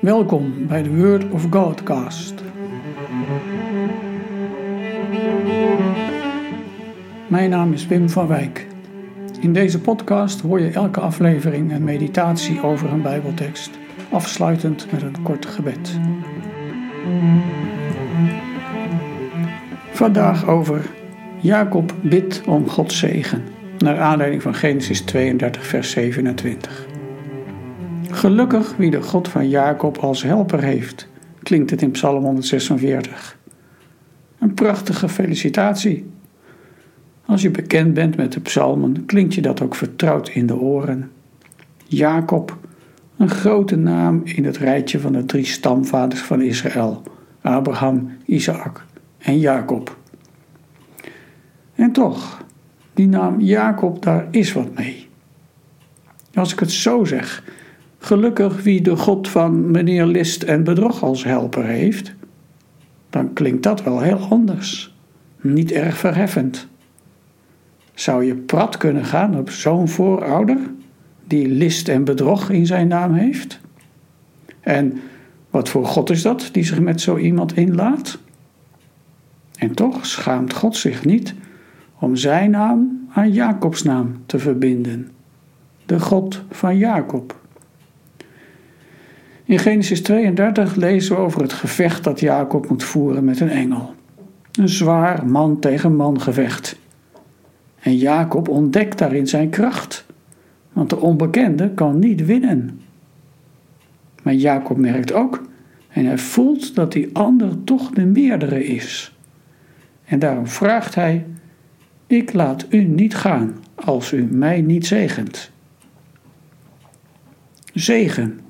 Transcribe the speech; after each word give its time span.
Welkom 0.00 0.66
bij 0.66 0.82
de 0.82 0.96
Word 0.96 1.30
of 1.30 1.46
Godcast. 1.50 2.34
Mijn 7.28 7.50
naam 7.50 7.72
is 7.72 7.86
Wim 7.86 8.10
van 8.10 8.26
Wijk. 8.26 8.66
In 9.40 9.52
deze 9.52 9.80
podcast 9.80 10.40
hoor 10.40 10.60
je 10.60 10.70
elke 10.70 11.00
aflevering 11.00 11.72
een 11.72 11.84
meditatie 11.84 12.62
over 12.62 12.92
een 12.92 13.02
Bijbeltekst, 13.02 13.70
afsluitend 14.10 14.92
met 14.92 15.02
een 15.02 15.22
kort 15.22 15.46
gebed. 15.46 15.98
Vandaag 19.90 20.48
over 20.48 20.86
Jacob 21.40 21.94
bidt 22.02 22.42
om 22.46 22.68
Gods 22.68 22.98
zegen, 22.98 23.42
naar 23.78 24.00
aanleiding 24.00 24.42
van 24.42 24.54
Genesis 24.54 25.00
32, 25.00 25.66
vers 25.66 25.90
27. 25.90 26.87
Gelukkig 28.18 28.76
wie 28.76 28.90
de 28.90 29.02
God 29.02 29.28
van 29.28 29.48
Jacob 29.48 29.98
als 29.98 30.22
helper 30.22 30.62
heeft, 30.62 31.08
klinkt 31.42 31.70
het 31.70 31.82
in 31.82 31.90
Psalm 31.90 32.24
146. 32.24 33.38
Een 34.38 34.54
prachtige 34.54 35.08
felicitatie. 35.08 36.10
Als 37.26 37.42
je 37.42 37.50
bekend 37.50 37.94
bent 37.94 38.16
met 38.16 38.32
de 38.32 38.40
psalmen, 38.40 39.06
klinkt 39.06 39.34
je 39.34 39.40
dat 39.40 39.60
ook 39.60 39.74
vertrouwd 39.74 40.28
in 40.28 40.46
de 40.46 40.56
oren. 40.56 41.10
Jacob, 41.84 42.56
een 43.16 43.30
grote 43.30 43.76
naam 43.76 44.20
in 44.24 44.44
het 44.44 44.56
rijtje 44.56 45.00
van 45.00 45.12
de 45.12 45.24
drie 45.24 45.46
stamvaders 45.46 46.20
van 46.20 46.42
Israël: 46.42 47.02
Abraham, 47.40 48.10
Isaac 48.24 48.84
en 49.18 49.38
Jacob. 49.38 49.96
En 51.74 51.92
toch, 51.92 52.44
die 52.94 53.08
naam 53.08 53.40
Jacob, 53.40 54.02
daar 54.02 54.26
is 54.30 54.52
wat 54.52 54.74
mee. 54.74 55.08
Als 56.34 56.52
ik 56.52 56.58
het 56.58 56.72
zo 56.72 57.04
zeg, 57.04 57.42
gelukkig 58.08 58.62
wie 58.62 58.80
de 58.82 58.96
God 58.96 59.28
van 59.28 59.70
meneer 59.70 60.06
List 60.06 60.42
en 60.42 60.64
Bedrog 60.64 61.02
als 61.02 61.24
helper 61.24 61.64
heeft, 61.64 62.14
dan 63.10 63.32
klinkt 63.32 63.62
dat 63.62 63.82
wel 63.82 64.00
heel 64.00 64.18
anders. 64.18 64.94
Niet 65.40 65.72
erg 65.72 65.98
verheffend. 65.98 66.68
Zou 67.94 68.24
je 68.24 68.34
prat 68.34 68.76
kunnen 68.76 69.04
gaan 69.04 69.38
op 69.38 69.50
zo'n 69.50 69.88
voorouder 69.88 70.58
die 71.26 71.48
list 71.48 71.88
en 71.88 72.04
bedrog 72.04 72.50
in 72.50 72.66
zijn 72.66 72.88
naam 72.88 73.12
heeft? 73.14 73.60
En 74.60 75.00
wat 75.50 75.68
voor 75.68 75.86
God 75.86 76.10
is 76.10 76.22
dat 76.22 76.48
die 76.52 76.64
zich 76.64 76.80
met 76.80 77.00
zo 77.00 77.16
iemand 77.16 77.56
inlaat? 77.56 78.18
En 79.56 79.74
toch 79.74 80.06
schaamt 80.06 80.54
God 80.54 80.76
zich 80.76 81.04
niet 81.04 81.34
om 81.98 82.16
zijn 82.16 82.50
naam 82.50 83.06
aan 83.12 83.32
Jacobs 83.32 83.82
naam 83.82 84.22
te 84.26 84.38
verbinden. 84.38 85.10
De 85.86 86.00
God 86.00 86.42
van 86.50 86.78
Jacob. 86.78 87.36
In 89.48 89.58
Genesis 89.58 90.02
32 90.02 90.74
lezen 90.74 91.16
we 91.16 91.22
over 91.22 91.42
het 91.42 91.52
gevecht 91.52 92.04
dat 92.04 92.20
Jacob 92.20 92.68
moet 92.68 92.84
voeren 92.84 93.24
met 93.24 93.40
een 93.40 93.50
engel. 93.50 93.94
Een 94.52 94.68
zwaar 94.68 95.26
man 95.26 95.58
tegen 95.58 95.96
man 95.96 96.20
gevecht. 96.20 96.78
En 97.80 97.96
Jacob 97.96 98.48
ontdekt 98.48 98.98
daarin 98.98 99.26
zijn 99.26 99.50
kracht, 99.50 100.06
want 100.72 100.90
de 100.90 100.96
onbekende 100.96 101.70
kan 101.70 101.98
niet 101.98 102.24
winnen. 102.26 102.80
Maar 104.22 104.34
Jacob 104.34 104.76
merkt 104.76 105.12
ook 105.12 105.42
en 105.88 106.04
hij 106.04 106.18
voelt 106.18 106.74
dat 106.74 106.92
die 106.92 107.16
ander 107.16 107.64
toch 107.64 107.90
de 107.90 108.04
meerdere 108.04 108.64
is. 108.64 109.16
En 110.04 110.18
daarom 110.18 110.46
vraagt 110.46 110.94
hij: 110.94 111.26
Ik 112.06 112.32
laat 112.32 112.66
u 112.70 112.84
niet 112.84 113.16
gaan 113.16 113.54
als 113.74 114.12
u 114.12 114.22
mij 114.22 114.60
niet 114.60 114.86
zegent. 114.86 115.50
Zegen, 117.72 118.40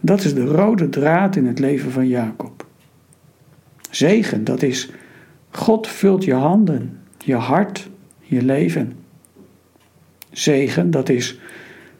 dat 0.00 0.24
is 0.24 0.34
de 0.34 0.44
rode 0.44 0.88
draad 0.88 1.36
in 1.36 1.46
het 1.46 1.58
leven 1.58 1.90
van 1.90 2.08
Jacob. 2.08 2.66
Zegen, 3.90 4.44
dat 4.44 4.62
is 4.62 4.90
God 5.50 5.86
vult 5.88 6.24
je 6.24 6.34
handen, 6.34 6.98
je 7.24 7.34
hart, 7.34 7.90
je 8.20 8.42
leven. 8.42 8.92
Zegen, 10.30 10.90
dat 10.90 11.08
is 11.08 11.38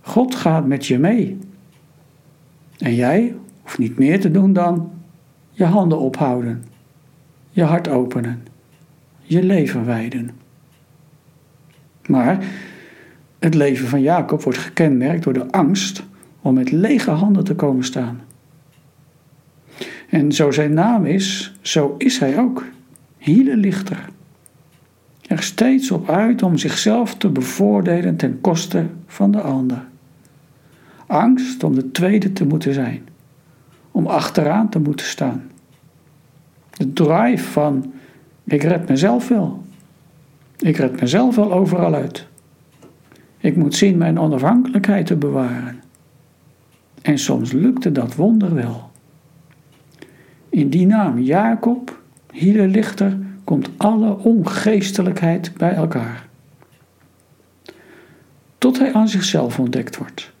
God 0.00 0.34
gaat 0.34 0.66
met 0.66 0.86
je 0.86 0.98
mee. 0.98 1.38
En 2.78 2.94
jij 2.94 3.34
hoeft 3.62 3.78
niet 3.78 3.98
meer 3.98 4.20
te 4.20 4.30
doen 4.30 4.52
dan 4.52 4.92
je 5.50 5.64
handen 5.64 5.98
ophouden, 5.98 6.64
je 7.50 7.62
hart 7.62 7.88
openen, 7.88 8.46
je 9.22 9.42
leven 9.42 9.84
wijden. 9.84 10.30
Maar 12.06 12.44
het 13.38 13.54
leven 13.54 13.88
van 13.88 14.00
Jacob 14.00 14.42
wordt 14.42 14.58
gekenmerkt 14.58 15.24
door 15.24 15.32
de 15.32 15.52
angst 15.52 16.02
om 16.42 16.54
met 16.54 16.70
lege 16.70 17.10
handen 17.10 17.44
te 17.44 17.54
komen 17.54 17.84
staan. 17.84 18.20
En 20.08 20.32
zo 20.32 20.50
zijn 20.50 20.72
naam 20.72 21.04
is, 21.04 21.54
zo 21.60 21.94
is 21.98 22.18
hij 22.18 22.38
ook, 22.38 22.64
lichter. 23.18 24.08
Er 25.26 25.42
steeds 25.42 25.90
op 25.90 26.08
uit 26.08 26.42
om 26.42 26.58
zichzelf 26.58 27.14
te 27.14 27.28
bevoordelen 27.28 28.16
ten 28.16 28.40
koste 28.40 28.86
van 29.06 29.30
de 29.30 29.40
ander. 29.40 29.84
Angst 31.06 31.64
om 31.64 31.74
de 31.74 31.90
tweede 31.90 32.32
te 32.32 32.46
moeten 32.46 32.74
zijn, 32.74 33.08
om 33.90 34.06
achteraan 34.06 34.68
te 34.68 34.78
moeten 34.78 35.06
staan. 35.06 35.42
De 36.70 36.92
drive 36.92 37.44
van 37.44 37.92
ik 38.44 38.62
red 38.62 38.88
mezelf 38.88 39.28
wel. 39.28 39.62
Ik 40.58 40.76
red 40.76 41.00
mezelf 41.00 41.36
wel 41.36 41.52
overal 41.52 41.94
uit. 41.94 42.26
Ik 43.38 43.56
moet 43.56 43.74
zien 43.74 43.98
mijn 43.98 44.18
onafhankelijkheid 44.18 45.06
te 45.06 45.16
bewaren. 45.16 45.80
En 47.02 47.18
soms 47.18 47.52
lukte 47.52 47.92
dat 47.92 48.14
wonder 48.14 48.54
wel. 48.54 48.90
In 50.48 50.70
die 50.70 50.86
naam 50.86 51.18
Jacob, 51.18 52.02
lichter, 52.32 53.18
komt 53.44 53.70
alle 53.76 54.18
ongeestelijkheid 54.18 55.52
bij 55.56 55.72
elkaar. 55.72 56.28
Tot 58.58 58.78
hij 58.78 58.92
aan 58.92 59.08
zichzelf 59.08 59.58
ontdekt 59.58 59.96
wordt. 59.96 60.32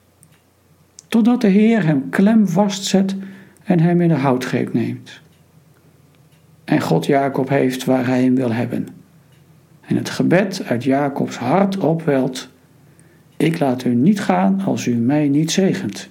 Totdat 1.08 1.40
de 1.40 1.48
Heer 1.48 1.84
hem 1.84 2.08
klem 2.08 2.48
vastzet 2.48 3.16
en 3.64 3.80
hem 3.80 4.00
in 4.00 4.08
de 4.08 4.14
houtgreep 4.14 4.72
neemt. 4.72 5.20
En 6.64 6.80
God 6.80 7.06
Jacob 7.06 7.48
heeft 7.48 7.84
waar 7.84 8.06
hij 8.06 8.22
hem 8.22 8.34
wil 8.34 8.52
hebben. 8.52 8.88
En 9.80 9.96
het 9.96 10.10
gebed 10.10 10.62
uit 10.66 10.84
Jacobs 10.84 11.36
hart 11.36 11.78
opwelt: 11.78 12.48
Ik 13.36 13.58
laat 13.58 13.84
u 13.84 13.94
niet 13.94 14.20
gaan 14.20 14.60
als 14.60 14.86
u 14.86 14.94
mij 14.94 15.28
niet 15.28 15.50
zegent. 15.50 16.08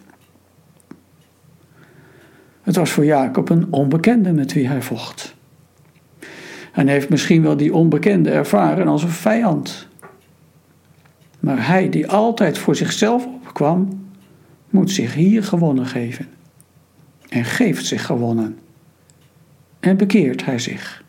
Het 2.61 2.75
was 2.75 2.89
voor 2.89 3.05
Jacob 3.05 3.49
een 3.49 3.67
onbekende 3.69 4.31
met 4.31 4.53
wie 4.53 4.67
hij 4.67 4.81
vocht. 4.81 5.35
En 6.71 6.87
heeft 6.87 7.09
misschien 7.09 7.41
wel 7.41 7.57
die 7.57 7.73
onbekende 7.73 8.29
ervaren 8.29 8.87
als 8.87 9.03
een 9.03 9.09
vijand. 9.09 9.87
Maar 11.39 11.67
hij 11.67 11.89
die 11.89 12.07
altijd 12.07 12.57
voor 12.57 12.75
zichzelf 12.75 13.25
opkwam, 13.25 14.07
moet 14.69 14.91
zich 14.91 15.13
hier 15.13 15.43
gewonnen 15.43 15.85
geven. 15.85 16.27
En 17.29 17.45
geeft 17.45 17.85
zich 17.85 18.05
gewonnen. 18.05 18.57
En 19.79 19.97
bekeert 19.97 20.45
hij 20.45 20.59
zich. 20.59 21.03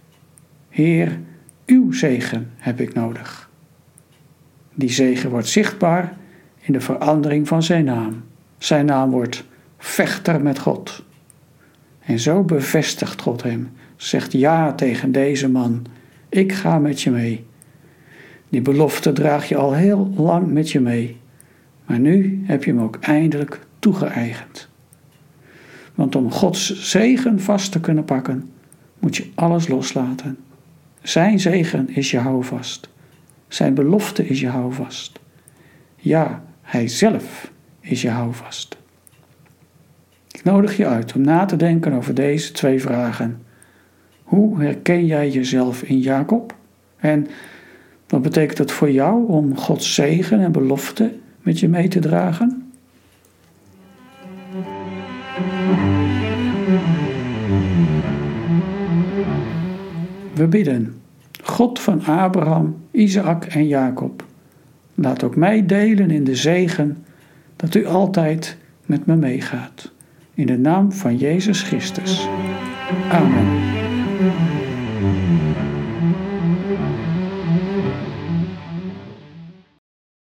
Heer, 0.69 1.21
uw 1.67 1.93
zegen 1.93 2.51
heb 2.57 2.81
ik 2.81 2.95
nodig. 2.95 3.51
Die 4.75 4.91
zegen 4.91 5.31
wordt 5.31 5.49
zichtbaar 5.49 6.17
in 6.61 6.73
de 6.73 6.81
verandering 6.81 7.49
van 7.49 7.63
zijn 7.63 7.85
naam. 7.85 8.23
Zijn 8.59 8.87
naam 8.87 9.11
wordt 9.11 9.45
vechter 9.79 10.43
met 10.43 10.59
God. 10.59 11.05
En 12.11 12.19
zo 12.19 12.43
bevestigt 12.43 13.21
God 13.21 13.43
hem, 13.43 13.71
zegt 13.97 14.33
ja 14.33 14.73
tegen 14.73 15.13
deze 15.13 15.49
man, 15.49 15.87
ik 16.29 16.53
ga 16.53 16.79
met 16.79 17.01
je 17.03 17.11
mee. 17.11 17.45
Die 18.49 18.61
belofte 18.61 19.13
draag 19.13 19.49
je 19.49 19.57
al 19.57 19.75
heel 19.75 20.13
lang 20.17 20.53
met 20.53 20.71
je 20.71 20.81
mee, 20.81 21.17
maar 21.87 21.99
nu 21.99 22.43
heb 22.45 22.65
je 22.65 22.71
hem 22.71 22.81
ook 22.81 22.97
eindelijk 23.01 23.61
toegeëigend. 23.79 24.69
Want 25.95 26.17
om 26.17 26.31
Gods 26.31 26.91
zegen 26.91 27.41
vast 27.41 27.73
te 27.73 27.81
kunnen 27.81 28.05
pakken, 28.05 28.51
moet 28.99 29.17
je 29.17 29.31
alles 29.35 29.69
loslaten. 29.69 30.39
Zijn 31.03 31.41
zegen 31.41 31.89
is 31.95 32.11
je 32.11 32.19
houvast. 32.19 32.89
Zijn 33.49 33.75
belofte 33.75 34.27
is 34.27 34.41
je 34.41 34.49
houvast. 34.49 35.21
Ja, 35.97 36.45
Hij 36.63 36.89
zelf 36.89 37.51
is 37.81 38.03
je 38.03 38.11
houvast. 38.11 38.80
Ik 40.41 40.47
nodig 40.47 40.77
je 40.77 40.87
uit 40.87 41.15
om 41.15 41.21
na 41.21 41.45
te 41.45 41.57
denken 41.57 41.93
over 41.93 42.15
deze 42.15 42.53
twee 42.53 42.81
vragen. 42.81 43.43
Hoe 44.23 44.63
herken 44.63 45.07
jij 45.07 45.31
jezelf 45.31 45.83
in 45.83 45.99
Jacob? 45.99 46.55
En 46.97 47.27
wat 48.09 48.23
betekent 48.23 48.59
het 48.59 48.73
voor 48.73 48.91
jou 48.91 49.29
om 49.29 49.57
Gods 49.57 49.95
zegen 49.95 50.41
en 50.41 50.53
belofte 50.53 51.13
met 51.43 51.61
je 51.61 51.69
mee 51.69 51.89
te 51.89 51.99
dragen? 51.99 52.71
We 60.35 60.47
bidden, 60.49 61.01
God 61.43 61.81
van 61.81 62.05
Abraham, 62.05 62.77
Isaac 62.91 63.45
en 63.45 63.67
Jacob, 63.67 64.25
laat 64.95 65.23
ook 65.23 65.37
mij 65.37 65.67
delen 65.67 66.11
in 66.11 66.25
de 66.25 66.37
zegen 66.37 67.05
dat 67.57 67.75
u 67.75 67.87
altijd 67.87 68.57
met 68.87 69.07
me 69.07 69.17
meegaat. 69.17 69.93
In 70.41 70.47
de 70.47 70.59
naam 70.59 70.93
van 70.93 71.17
Jezus 71.17 71.63
Christus. 71.63 72.29
Amen. 73.11 73.49